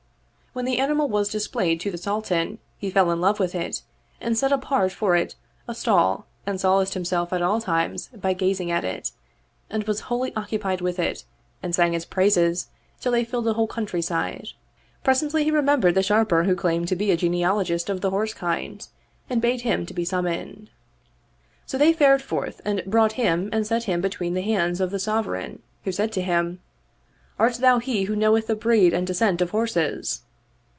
When 0.53 0.65
the 0.65 0.79
ani 0.79 0.87
29 0.95 0.99
Oriental 0.99 1.19
Mystery 1.21 1.29
Stories 1.29 1.53
mal 1.53 1.59
was 1.61 1.75
displayed 1.77 1.79
to 1.79 1.91
the 1.91 1.97
Sultan 1.97 2.59
he 2.77 2.89
fell 2.91 3.09
in 3.11 3.21
love 3.21 3.39
with 3.39 3.55
it 3.55 3.83
and 4.19 4.37
set 4.37 4.51
apart 4.51 4.91
for 4.91 5.15
it 5.15 5.35
a 5.65 5.73
stall 5.73 6.25
and 6.45 6.59
solaced 6.59 6.93
himself 6.93 7.31
at 7.31 7.41
all 7.41 7.61
times 7.61 8.09
by 8.09 8.33
gazing 8.33 8.69
at 8.69 8.83
it, 8.83 9.11
and 9.69 9.85
was 9.85 10.01
wholly 10.11 10.35
occupied 10.35 10.81
with 10.81 10.99
it 10.99 11.23
and 11.63 11.73
sang 11.73 11.93
its 11.93 12.03
praises 12.03 12.67
till 12.99 13.13
they 13.13 13.23
filled 13.23 13.45
the 13.45 13.53
whole 13.53 13.65
country 13.65 14.01
side. 14.01 14.49
Presently 15.05 15.45
he 15.45 15.51
remembered 15.51 15.95
the 15.95 16.03
Sharper 16.03 16.43
who 16.43 16.53
claimed 16.53 16.89
to 16.89 16.97
be 16.97 17.11
a 17.11 17.15
genealogist 17.15 17.89
of 17.89 18.01
the 18.01 18.09
horse 18.09 18.33
kind 18.33 18.85
and 19.29 19.41
bade 19.41 19.61
him 19.61 19.85
be 19.85 20.03
summoned. 20.03 20.69
So 21.65 21.77
they 21.77 21.93
fared 21.93 22.21
forth 22.21 22.59
and 22.65 22.83
brought 22.85 23.13
him 23.13 23.47
and 23.53 23.65
set 23.65 23.83
him 23.85 24.01
between 24.01 24.33
the 24.33 24.41
hands 24.41 24.81
of 24.81 24.91
the 24.91 24.99
Sovereign 24.99 25.61
who 25.85 25.93
said 25.93 26.11
to 26.11 26.21
him, 26.21 26.59
"Art 27.39 27.53
thou 27.59 27.79
he 27.79 28.03
who 28.03 28.17
knoweth 28.17 28.47
the 28.47 28.55
breed 28.55 28.93
and 28.93 29.07
descent 29.07 29.39
of 29.39 29.51
horses?" 29.51 30.23